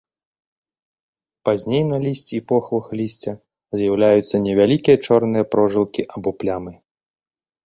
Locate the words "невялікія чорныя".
4.47-5.45